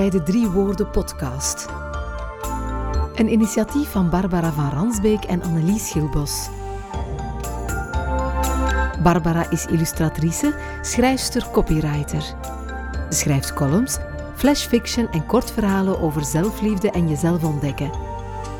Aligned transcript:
bij 0.00 0.10
de 0.10 0.22
Drie 0.22 0.48
Woorden 0.48 0.90
podcast. 0.90 1.66
Een 3.14 3.32
initiatief 3.32 3.90
van 3.90 4.10
Barbara 4.10 4.52
van 4.52 4.70
Ransbeek 4.70 5.24
en 5.24 5.42
Annelies 5.42 5.88
Schilbos. 5.88 6.48
Barbara 9.02 9.50
is 9.50 9.66
illustratrice, 9.66 10.54
schrijfster, 10.82 11.50
copywriter. 11.52 12.22
Ze 13.10 13.16
schrijft 13.16 13.54
columns, 13.54 13.98
flashfiction 14.34 15.08
en 15.10 15.26
kortverhalen 15.26 16.00
over 16.00 16.24
zelfliefde 16.24 16.90
en 16.90 17.08
jezelf 17.08 17.44
ontdekken. 17.44 17.90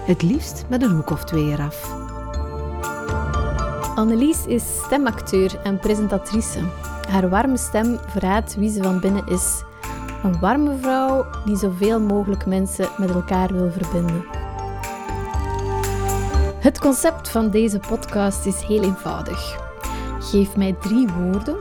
Het 0.07 0.23
liefst 0.23 0.65
met 0.69 0.83
een 0.83 0.95
hoek 0.95 1.11
of 1.11 1.25
twee 1.25 1.53
eraf. 1.53 1.93
Annelies 3.95 4.47
is 4.47 4.65
stemacteur 4.85 5.61
en 5.63 5.79
presentatrice. 5.79 6.61
Haar 7.09 7.29
warme 7.29 7.57
stem 7.57 7.99
verraadt 8.07 8.55
wie 8.55 8.71
ze 8.71 8.83
van 8.83 9.01
binnen 9.01 9.27
is. 9.27 9.69
Een 10.23 10.41
warme 10.41 10.77
vrouw 10.81 11.27
die 11.45 11.57
zoveel 11.57 12.01
mogelijk 12.01 12.47
mensen 12.47 12.89
met 12.99 13.11
elkaar 13.11 13.53
wil 13.53 13.71
verbinden. 13.71 14.25
Het 16.59 16.79
concept 16.79 17.29
van 17.29 17.51
deze 17.51 17.79
podcast 17.79 18.47
is 18.47 18.61
heel 18.61 18.83
eenvoudig. 18.83 19.59
Geef 20.19 20.57
mij 20.57 20.77
drie 20.81 21.09
woorden, 21.09 21.57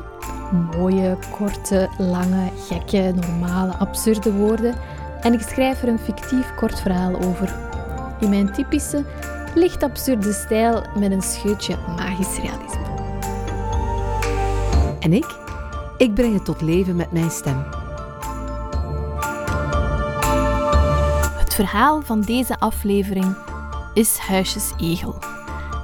mooie, 0.78 1.18
korte, 1.38 1.90
lange, 1.98 2.50
gekke, 2.68 3.14
normale, 3.16 3.74
absurde 3.78 4.34
woorden, 4.34 4.76
en 5.22 5.34
ik 5.34 5.42
schrijf 5.42 5.82
er 5.82 5.88
een 5.88 6.00
fictief 6.00 6.56
kort 6.56 6.80
verhaal 6.80 7.16
over. 7.16 7.56
In 8.20 8.30
mijn 8.30 8.54
typische, 8.54 9.06
licht 9.56 9.84
absurde 9.84 10.34
stijl 10.34 10.84
met 10.98 11.12
een 11.12 11.22
scheutje 11.22 11.76
magisch 11.96 12.38
realisme. 12.38 12.88
En 15.00 15.14
ik? 15.14 15.38
Ik 15.98 16.14
breng 16.14 16.34
het 16.34 16.46
tot 16.46 16.62
leven 16.62 16.96
met 16.96 17.12
mijn 17.12 17.32
stem. 17.32 17.79
Verhaal 21.66 22.02
van 22.02 22.22
deze 22.22 22.60
aflevering 22.60 23.38
is 23.94 24.18
Huisjes 24.18 24.72
Egel. 24.78 25.20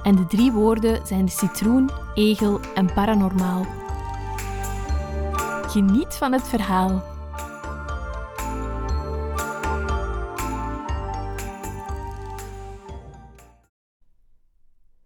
En 0.04 0.16
de 0.16 0.26
drie 0.26 0.52
woorden 0.52 1.08
zijn 1.08 1.26
de 1.26 1.32
citroen, 1.32 1.90
egel 2.14 2.60
en 2.60 2.94
paranormaal. 2.94 3.66
Geniet 5.68 6.14
van 6.14 6.32
het 6.32 6.48
verhaal. 6.48 7.04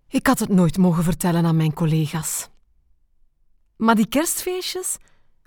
Ik 0.08 0.28
had 0.28 0.40
het 0.40 0.50
nooit 0.50 0.78
mogen 0.78 1.04
vertellen 1.04 1.46
aan 1.46 1.58
mijn 1.58 1.74
collega's. 1.74 2.50
Maar 3.76 3.96
die 3.96 4.08
kerstfeestjes, 4.08 4.98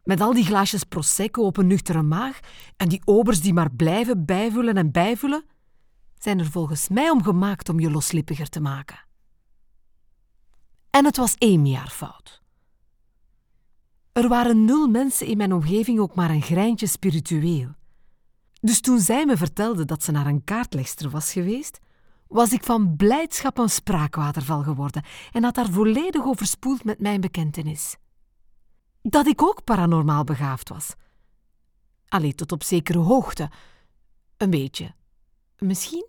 met 0.02 0.20
al 0.20 0.34
die 0.34 0.44
glaasjes 0.44 0.84
prosecco 0.84 1.42
op 1.42 1.56
een 1.56 1.66
nuchtere 1.66 2.02
maag 2.02 2.40
en 2.76 2.88
die 2.88 3.02
obers 3.04 3.40
die 3.40 3.52
maar 3.52 3.70
blijven 3.70 4.24
bijvullen 4.24 4.76
en 4.76 4.90
bijvullen, 4.90 5.44
zijn 6.18 6.38
er 6.38 6.50
volgens 6.50 6.88
mij 6.88 7.10
om 7.10 7.22
gemaakt 7.22 7.68
om 7.68 7.80
je 7.80 7.90
loslippiger 7.90 8.48
te 8.48 8.60
maken. 8.60 9.04
En 10.90 11.04
het 11.04 11.16
was 11.16 11.34
één 11.34 11.66
jaar 11.66 11.90
fout. 11.90 12.42
Er 14.12 14.28
waren 14.28 14.64
nul 14.64 14.88
mensen 14.88 15.26
in 15.26 15.36
mijn 15.36 15.52
omgeving 15.52 15.98
ook 15.98 16.14
maar 16.14 16.30
een 16.30 16.42
greintje 16.42 16.86
spiritueel. 16.86 17.74
Dus 18.60 18.80
toen 18.80 18.98
zij 18.98 19.26
me 19.26 19.36
vertelde 19.36 19.84
dat 19.84 20.02
ze 20.02 20.12
naar 20.12 20.26
een 20.26 20.44
kaartlegster 20.44 21.10
was 21.10 21.32
geweest, 21.32 21.78
was 22.28 22.52
ik 22.52 22.64
van 22.64 22.96
blijdschap 22.96 23.58
een 23.58 23.68
spraakwaterval 23.70 24.62
geworden 24.62 25.02
en 25.32 25.44
had 25.44 25.56
haar 25.56 25.70
volledig 25.70 26.24
overspoeld 26.24 26.84
met 26.84 27.00
mijn 27.00 27.20
bekentenis. 27.20 27.96
Dat 29.02 29.26
ik 29.26 29.42
ook 29.42 29.64
paranormaal 29.64 30.24
begaafd 30.24 30.68
was. 30.68 30.94
Allee, 32.08 32.34
tot 32.34 32.52
op 32.52 32.62
zekere 32.62 32.98
hoogte. 32.98 33.50
Een 34.36 34.50
beetje. 34.50 34.94
Misschien? 35.58 36.06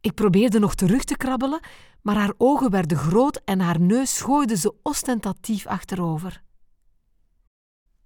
Ik 0.00 0.14
probeerde 0.14 0.58
nog 0.58 0.74
terug 0.74 1.04
te 1.04 1.16
krabbelen, 1.16 1.60
maar 2.00 2.16
haar 2.16 2.32
ogen 2.36 2.70
werden 2.70 2.98
groot 2.98 3.40
en 3.44 3.60
haar 3.60 3.80
neus 3.80 4.20
gooide 4.20 4.56
ze 4.56 4.74
ostentatief 4.82 5.66
achterover. 5.66 6.42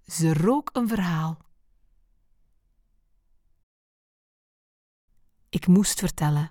Ze 0.07 0.35
rook 0.35 0.71
een 0.73 0.89
verhaal. 0.89 1.39
Ik 5.49 5.67
moest 5.67 5.99
vertellen. 5.99 6.51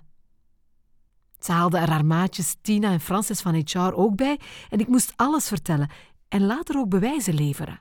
Ze 1.38 1.52
haalde 1.52 1.78
er 1.78 1.90
haar 1.90 2.04
maatjes 2.04 2.56
Tina 2.60 2.92
en 2.92 3.00
Francis 3.00 3.40
van 3.40 3.54
HR 3.54 3.78
ook 3.78 4.16
bij 4.16 4.40
en 4.70 4.78
ik 4.78 4.88
moest 4.88 5.12
alles 5.16 5.48
vertellen 5.48 5.90
en 6.28 6.46
later 6.46 6.76
ook 6.76 6.88
bewijzen 6.88 7.34
leveren. 7.34 7.80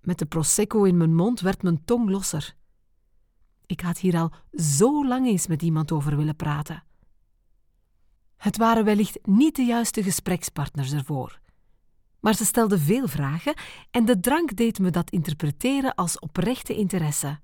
Met 0.00 0.18
de 0.18 0.26
prosecco 0.26 0.84
in 0.84 0.96
mijn 0.96 1.14
mond 1.14 1.40
werd 1.40 1.62
mijn 1.62 1.84
tong 1.84 2.10
losser. 2.10 2.54
Ik 3.66 3.80
had 3.80 3.98
hier 3.98 4.16
al 4.16 4.32
zo 4.52 5.06
lang 5.06 5.26
eens 5.26 5.46
met 5.46 5.62
iemand 5.62 5.92
over 5.92 6.16
willen 6.16 6.36
praten. 6.36 6.84
Het 8.36 8.56
waren 8.56 8.84
wellicht 8.84 9.18
niet 9.26 9.56
de 9.56 9.62
juiste 9.62 10.02
gesprekspartners 10.02 10.92
ervoor. 10.92 11.40
Maar 12.20 12.34
ze 12.34 12.44
stelden 12.44 12.80
veel 12.80 13.08
vragen 13.08 13.54
en 13.90 14.04
de 14.04 14.20
drank 14.20 14.56
deed 14.56 14.78
me 14.78 14.90
dat 14.90 15.10
interpreteren 15.10 15.94
als 15.94 16.18
oprechte 16.18 16.74
interesse. 16.74 17.40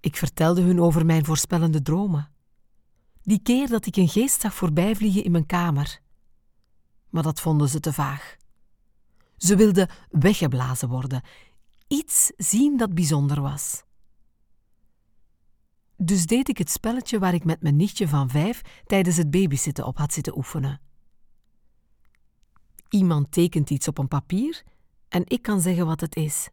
Ik 0.00 0.16
vertelde 0.16 0.60
hun 0.60 0.80
over 0.80 1.06
mijn 1.06 1.24
voorspellende 1.24 1.82
dromen. 1.82 2.30
Die 3.22 3.42
keer 3.42 3.68
dat 3.68 3.86
ik 3.86 3.96
een 3.96 4.08
geest 4.08 4.40
zag 4.40 4.54
voorbijvliegen 4.54 5.24
in 5.24 5.30
mijn 5.30 5.46
kamer. 5.46 6.00
Maar 7.12 7.22
dat 7.22 7.40
vonden 7.40 7.68
ze 7.68 7.80
te 7.80 7.92
vaag. 7.92 8.36
Ze 9.36 9.56
wilden 9.56 9.88
weggeblazen 10.10 10.88
worden, 10.88 11.22
iets 11.88 12.32
zien 12.36 12.76
dat 12.76 12.94
bijzonder 12.94 13.40
was. 13.40 13.82
Dus 15.96 16.26
deed 16.26 16.48
ik 16.48 16.58
het 16.58 16.70
spelletje 16.70 17.18
waar 17.18 17.34
ik 17.34 17.44
met 17.44 17.62
mijn 17.62 17.76
nichtje 17.76 18.08
van 18.08 18.30
vijf 18.30 18.62
tijdens 18.86 19.16
het 19.16 19.30
babysitten 19.30 19.86
op 19.86 19.98
had 19.98 20.12
zitten 20.12 20.36
oefenen. 20.36 20.80
Iemand 22.88 23.32
tekent 23.32 23.70
iets 23.70 23.88
op 23.88 23.98
een 23.98 24.08
papier 24.08 24.62
en 25.08 25.22
ik 25.26 25.42
kan 25.42 25.60
zeggen 25.60 25.86
wat 25.86 26.00
het 26.00 26.16
is. 26.16 26.48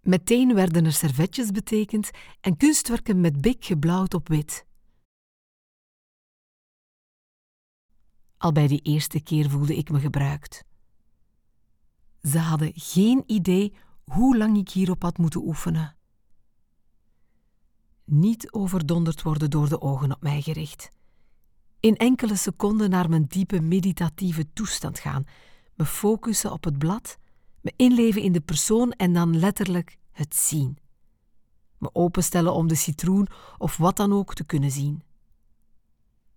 Meteen 0.00 0.54
werden 0.54 0.84
er 0.84 0.92
servetjes 0.92 1.50
betekend 1.50 2.10
en 2.40 2.56
kunstwerken 2.56 3.20
met 3.20 3.40
bik 3.40 3.64
geblauwd 3.64 4.14
op 4.14 4.28
wit. 4.28 4.66
Al 8.42 8.52
bij 8.52 8.66
die 8.66 8.80
eerste 8.80 9.20
keer 9.20 9.50
voelde 9.50 9.76
ik 9.76 9.90
me 9.90 10.00
gebruikt. 10.00 10.64
Ze 12.22 12.38
hadden 12.38 12.72
geen 12.74 13.22
idee 13.26 13.74
hoe 14.04 14.36
lang 14.36 14.56
ik 14.56 14.68
hierop 14.68 15.02
had 15.02 15.18
moeten 15.18 15.46
oefenen. 15.46 15.96
Niet 18.04 18.52
overdonderd 18.52 19.22
worden 19.22 19.50
door 19.50 19.68
de 19.68 19.80
ogen 19.80 20.12
op 20.12 20.22
mij 20.22 20.40
gericht. 20.40 20.90
In 21.80 21.96
enkele 21.96 22.36
seconden 22.36 22.90
naar 22.90 23.08
mijn 23.08 23.24
diepe 23.24 23.60
meditatieve 23.60 24.52
toestand 24.52 24.98
gaan, 24.98 25.24
me 25.74 25.84
focussen 25.84 26.52
op 26.52 26.64
het 26.64 26.78
blad, 26.78 27.18
me 27.60 27.72
inleven 27.76 28.22
in 28.22 28.32
de 28.32 28.40
persoon 28.40 28.92
en 28.92 29.12
dan 29.12 29.38
letterlijk 29.38 29.98
het 30.10 30.34
zien. 30.34 30.78
Me 31.78 31.94
openstellen 31.94 32.52
om 32.52 32.68
de 32.68 32.74
citroen 32.74 33.28
of 33.58 33.76
wat 33.76 33.96
dan 33.96 34.12
ook 34.12 34.34
te 34.34 34.44
kunnen 34.44 34.70
zien. 34.70 35.02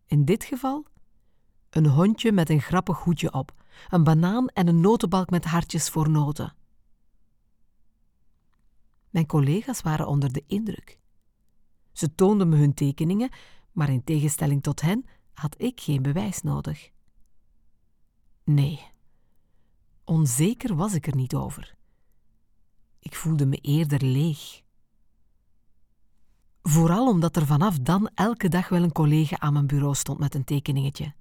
In 0.06 0.26
dit 0.26 0.44
geval 0.44 0.86
een 1.76 1.88
hondje 1.88 2.32
met 2.32 2.50
een 2.50 2.62
grappig 2.62 3.00
hoedje 3.00 3.34
op, 3.34 3.54
een 3.90 4.04
banaan 4.04 4.48
en 4.48 4.68
een 4.68 4.80
notenbalk 4.80 5.30
met 5.30 5.46
hartjes 5.46 5.90
voor 5.90 6.10
noten. 6.10 6.56
Mijn 9.10 9.26
collega's 9.26 9.82
waren 9.82 10.08
onder 10.08 10.32
de 10.32 10.44
indruk. 10.48 11.00
Ze 11.92 12.16
toonden 12.16 12.50
me 12.50 12.58
hun 12.58 12.74
tekeningen, 12.74 13.30
maar 13.72 13.90
in 13.90 14.04
tegenstelling 14.04 14.64
tot 14.64 14.82
hen 14.82 15.06
had 15.34 15.56
ik 15.62 15.82
geen 15.82 16.02
bewijs 16.02 16.42
nodig. 16.42 16.92
Nee, 18.44 18.80
onzeker 20.04 20.76
was 20.76 20.94
ik 20.94 21.08
er 21.08 21.16
niet 21.16 21.36
over. 21.36 21.76
Ik 23.00 23.16
voelde 23.16 23.46
me 23.46 23.56
eerder 23.56 24.04
leeg. 24.04 24.62
Vooral 26.62 27.08
omdat 27.08 27.36
er 27.36 27.46
vanaf 27.46 27.80
dan 27.80 28.10
elke 28.14 28.50
dag 28.50 28.70
wel 28.70 28.84
een 28.84 28.92
collega 28.92 29.40
aan 29.40 29.54
mijn 29.54 29.68
bureau 29.68 29.96
stond 29.96 30.20
met 30.20 30.36
een 30.36 30.44
tekeningetje. 30.44 31.14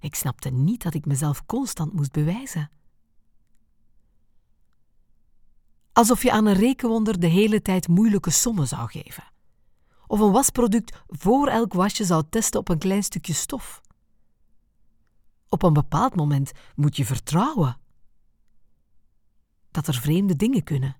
Ik 0.00 0.14
snapte 0.14 0.50
niet 0.50 0.82
dat 0.82 0.94
ik 0.94 1.06
mezelf 1.06 1.46
constant 1.46 1.92
moest 1.92 2.12
bewijzen. 2.12 2.70
Alsof 5.92 6.22
je 6.22 6.32
aan 6.32 6.46
een 6.46 6.54
rekenwonder 6.54 7.20
de 7.20 7.26
hele 7.26 7.62
tijd 7.62 7.88
moeilijke 7.88 8.30
sommen 8.30 8.68
zou 8.68 8.88
geven. 8.90 9.24
Of 10.06 10.20
een 10.20 10.32
wasproduct 10.32 11.02
voor 11.06 11.48
elk 11.48 11.72
wasje 11.72 12.04
zou 12.04 12.24
testen 12.30 12.60
op 12.60 12.68
een 12.68 12.78
klein 12.78 13.02
stukje 13.02 13.32
stof. 13.32 13.80
Op 15.48 15.62
een 15.62 15.72
bepaald 15.72 16.14
moment 16.14 16.52
moet 16.74 16.96
je 16.96 17.04
vertrouwen 17.04 17.80
dat 19.70 19.86
er 19.86 19.94
vreemde 19.94 20.36
dingen 20.36 20.64
kunnen. 20.64 20.96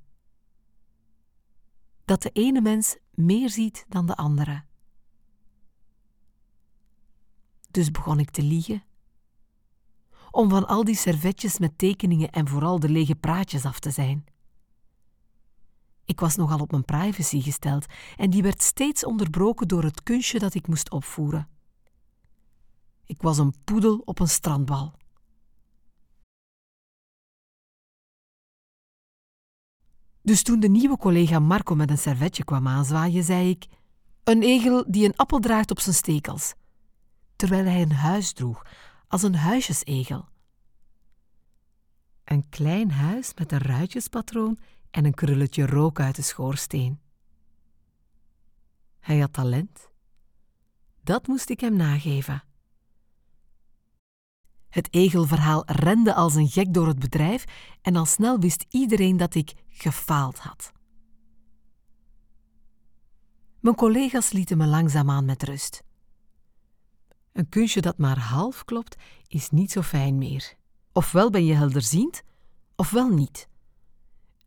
Dat 2.04 2.22
de 2.22 2.30
ene 2.30 2.60
mens 2.60 2.96
meer 3.10 3.50
ziet 3.50 3.86
dan 3.88 4.06
de 4.06 4.16
andere. 4.16 4.64
Dus 7.70 7.90
begon 7.90 8.18
ik 8.18 8.30
te 8.30 8.42
liegen 8.42 8.82
om 10.30 10.48
van 10.48 10.66
al 10.66 10.84
die 10.84 10.96
servetjes 10.96 11.58
met 11.58 11.78
tekeningen 11.78 12.30
en 12.30 12.48
vooral 12.48 12.80
de 12.80 12.88
lege 12.88 13.14
praatjes 13.14 13.64
af 13.64 13.78
te 13.78 13.90
zijn. 13.90 14.24
Ik 16.04 16.20
was 16.20 16.36
nogal 16.36 16.58
op 16.58 16.70
mijn 16.70 16.84
privacy 16.84 17.40
gesteld 17.40 17.86
en 18.16 18.30
die 18.30 18.42
werd 18.42 18.62
steeds 18.62 19.04
onderbroken 19.04 19.68
door 19.68 19.82
het 19.82 20.02
kunstje 20.02 20.38
dat 20.38 20.54
ik 20.54 20.66
moest 20.66 20.90
opvoeren. 20.90 21.48
Ik 23.04 23.22
was 23.22 23.38
een 23.38 23.54
poedel 23.64 24.02
op 24.04 24.20
een 24.20 24.28
strandbal. 24.28 24.94
Dus 30.22 30.42
toen 30.42 30.60
de 30.60 30.68
nieuwe 30.68 30.96
collega 30.96 31.38
Marco 31.38 31.74
met 31.74 31.90
een 31.90 31.98
servetje 31.98 32.44
kwam 32.44 32.68
aanzwaaien, 32.68 33.24
zei 33.24 33.50
ik: 33.50 33.66
Een 34.24 34.42
egel 34.42 34.84
die 34.88 35.04
een 35.04 35.16
appel 35.16 35.38
draagt 35.38 35.70
op 35.70 35.80
zijn 35.80 35.94
stekels. 35.94 36.54
Terwijl 37.36 37.64
hij 37.64 37.82
een 37.82 37.92
huis 37.92 38.32
droeg, 38.32 38.62
als 39.08 39.22
een 39.22 39.34
huisjesegel. 39.34 40.28
Een 42.24 42.48
klein 42.48 42.90
huis 42.90 43.34
met 43.34 43.52
een 43.52 43.58
ruitjespatroon 43.58 44.58
en 44.90 45.04
een 45.04 45.14
krulletje 45.14 45.66
rook 45.66 46.00
uit 46.00 46.16
de 46.16 46.22
schoorsteen. 46.22 47.00
Hij 48.98 49.18
had 49.18 49.32
talent. 49.32 49.90
Dat 51.02 51.26
moest 51.26 51.50
ik 51.50 51.60
hem 51.60 51.76
nageven. 51.76 52.42
Het 54.68 54.94
egelverhaal 54.94 55.62
rende 55.66 56.14
als 56.14 56.34
een 56.34 56.48
gek 56.48 56.74
door 56.74 56.86
het 56.86 56.98
bedrijf 56.98 57.44
en 57.82 57.96
al 57.96 58.06
snel 58.06 58.38
wist 58.38 58.66
iedereen 58.68 59.16
dat 59.16 59.34
ik 59.34 59.52
gefaald 59.68 60.38
had. 60.38 60.72
Mijn 63.60 63.74
collega's 63.74 64.32
lieten 64.32 64.58
me 64.58 64.66
langzaamaan 64.66 65.24
met 65.24 65.42
rust. 65.42 65.82
Een 67.38 67.48
kunstje 67.48 67.80
dat 67.80 67.98
maar 67.98 68.18
half 68.18 68.64
klopt, 68.64 68.96
is 69.28 69.50
niet 69.50 69.70
zo 69.70 69.82
fijn 69.82 70.18
meer. 70.18 70.54
Ofwel 70.92 71.30
ben 71.30 71.44
je 71.44 71.54
helderziend, 71.54 72.22
ofwel 72.76 73.08
niet. 73.08 73.48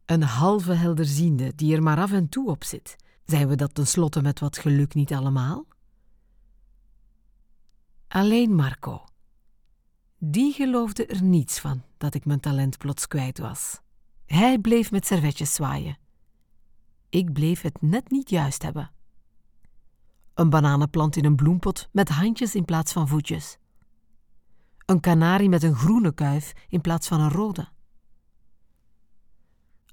Een 0.06 0.24
halve 0.24 0.74
helderziende 0.74 1.56
die 1.56 1.76
er 1.76 1.84
maar 1.84 1.98
af 1.98 2.12
en 2.12 2.30
toe 2.30 2.50
op 2.50 2.64
zit. 2.64 2.96
Zijn 3.26 3.48
we 3.48 3.56
dat 3.56 3.74
tenslotte 3.74 4.22
met 4.22 4.40
wat 4.40 4.58
geluk 4.58 4.94
niet 4.94 5.14
allemaal? 5.14 5.66
Alleen 8.08 8.56
Marco. 8.56 9.04
Die 10.18 10.54
geloofde 10.54 11.06
er 11.06 11.24
niets 11.24 11.60
van 11.60 11.84
dat 11.98 12.14
ik 12.14 12.26
mijn 12.26 12.40
talent 12.40 12.78
plots 12.78 13.08
kwijt 13.08 13.38
was. 13.38 13.82
Hij 14.26 14.60
bleef 14.60 14.92
met 14.92 15.06
servetjes 15.06 15.54
zwaaien. 15.54 15.98
Ik 17.10 17.34
bleef 17.34 17.62
het 17.62 17.82
net 17.82 18.10
niet 18.10 18.30
juist 18.30 18.62
hebben. 18.62 18.92
Een 20.42 20.50
bananenplant 20.50 21.16
in 21.16 21.26
een 21.26 21.36
bloempot 21.36 21.90
met 21.92 22.10
handjes 22.10 22.56
in 22.56 22.66
plaats 22.66 22.92
van 22.92 23.08
voetjes. 23.08 23.58
Een 24.86 25.00
kanarie 25.00 25.50
met 25.50 25.64
een 25.64 25.76
groene 25.76 26.14
kuif 26.14 26.54
in 26.70 26.82
plaats 26.82 27.08
van 27.08 27.20
een 27.20 27.30
rode. 27.30 27.70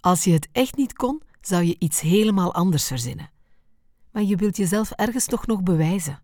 Als 0.00 0.24
je 0.24 0.32
het 0.32 0.48
echt 0.52 0.76
niet 0.76 0.92
kon, 0.92 1.22
zou 1.40 1.62
je 1.64 1.76
iets 1.78 2.00
helemaal 2.00 2.54
anders 2.54 2.86
verzinnen. 2.86 3.30
Maar 4.10 4.22
je 4.22 4.36
wilt 4.36 4.56
jezelf 4.56 4.90
ergens 4.90 5.26
toch 5.26 5.46
nog 5.46 5.62
bewijzen, 5.62 6.22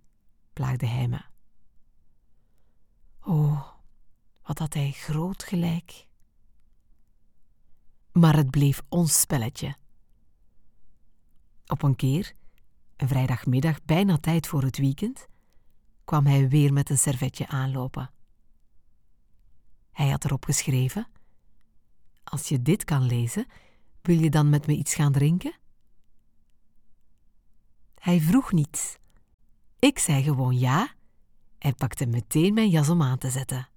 plaagde 0.52 0.86
hij 0.86 1.08
me. 1.08 1.20
Oh, 3.20 3.66
wat 4.42 4.58
had 4.58 4.74
hij 4.74 4.90
groot 4.90 5.42
gelijk. 5.42 6.06
Maar 8.12 8.36
het 8.36 8.50
bleef 8.50 8.82
ons 8.88 9.20
spelletje. 9.20 9.76
Op 11.66 11.82
een 11.82 11.96
keer, 11.96 12.34
vrijdagmiddag 13.08 13.84
bijna 13.84 14.18
tijd 14.18 14.46
voor 14.46 14.62
het 14.62 14.78
weekend, 14.78 15.26
kwam 16.04 16.26
hij 16.26 16.48
weer 16.48 16.72
met 16.72 16.90
een 16.90 16.98
servetje 16.98 17.46
aanlopen. 17.46 18.10
Hij 19.92 20.08
had 20.10 20.24
erop 20.24 20.44
geschreven: 20.44 21.06
Als 22.24 22.48
je 22.48 22.62
dit 22.62 22.84
kan 22.84 23.02
lezen, 23.02 23.46
wil 24.02 24.18
je 24.18 24.30
dan 24.30 24.48
met 24.48 24.66
me 24.66 24.72
iets 24.76 24.94
gaan 24.94 25.12
drinken? 25.12 25.58
Hij 27.94 28.20
vroeg 28.20 28.52
niets. 28.52 28.96
Ik 29.78 29.98
zei 29.98 30.22
gewoon 30.22 30.58
ja 30.58 30.94
en 31.58 31.74
pakte 31.74 32.06
meteen 32.06 32.54
mijn 32.54 32.68
jas 32.68 32.88
om 32.88 33.02
aan 33.02 33.18
te 33.18 33.30
zetten. 33.30 33.68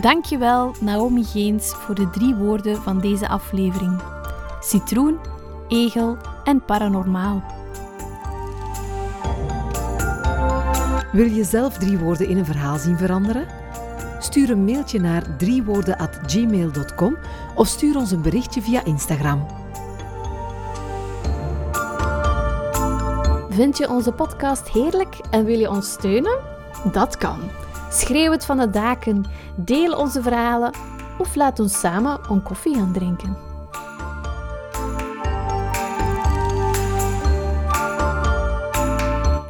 Dankjewel 0.00 0.74
Naomi 0.80 1.24
Geens 1.24 1.74
voor 1.74 1.94
de 1.94 2.10
drie 2.10 2.34
woorden 2.34 2.82
van 2.82 3.00
deze 3.00 3.28
aflevering. 3.28 4.02
Citroen, 4.60 5.18
egel 5.68 6.16
en 6.44 6.64
paranormaal. 6.64 7.42
Wil 11.12 11.26
je 11.26 11.44
zelf 11.44 11.78
drie 11.78 11.98
woorden 11.98 12.28
in 12.28 12.38
een 12.38 12.44
verhaal 12.44 12.78
zien 12.78 12.96
veranderen? 12.98 13.46
Stuur 14.18 14.50
een 14.50 14.64
mailtje 14.64 15.00
naar 15.00 15.36
driewoorden.gmail.com 15.36 17.16
of 17.54 17.66
stuur 17.66 17.96
ons 17.96 18.10
een 18.10 18.22
berichtje 18.22 18.62
via 18.62 18.84
Instagram. 18.84 19.46
Vind 23.48 23.78
je 23.78 23.88
onze 23.88 24.12
podcast 24.12 24.68
heerlijk 24.68 25.20
en 25.30 25.44
wil 25.44 25.58
je 25.58 25.70
ons 25.70 25.90
steunen? 25.90 26.38
Dat 26.92 27.16
kan. 27.16 27.59
Schreeuw 27.92 28.30
het 28.30 28.44
van 28.44 28.58
de 28.58 28.70
daken, 28.70 29.24
deel 29.56 29.92
onze 29.92 30.22
verhalen 30.22 30.72
of 31.18 31.34
laat 31.34 31.60
ons 31.60 31.80
samen 31.80 32.20
een 32.28 32.42
koffie 32.42 32.74
gaan 32.74 32.92
drinken. 32.92 33.36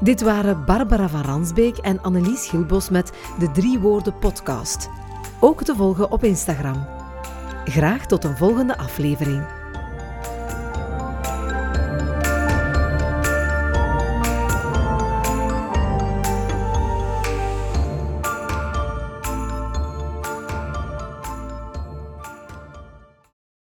Dit 0.00 0.22
waren 0.22 0.64
Barbara 0.64 1.08
van 1.08 1.22
Ransbeek 1.22 1.76
en 1.76 2.02
Annelies 2.02 2.48
Gilbos 2.48 2.88
met 2.88 3.12
de 3.38 3.50
Drie 3.50 3.78
Woorden 3.78 4.18
podcast. 4.18 4.88
Ook 5.40 5.62
te 5.62 5.74
volgen 5.74 6.10
op 6.10 6.24
Instagram. 6.24 6.86
Graag 7.64 8.06
tot 8.06 8.24
een 8.24 8.36
volgende 8.36 8.76
aflevering. 8.76 9.59